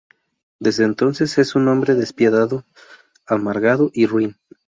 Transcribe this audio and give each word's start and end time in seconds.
Desde 0.59 0.83
entonces 0.83 1.37
es 1.37 1.53
un 1.53 1.67
hombre 1.67 1.93
despiadado, 1.93 2.65
amargado 3.27 3.91
y 3.93 4.07
ruin. 4.07 4.35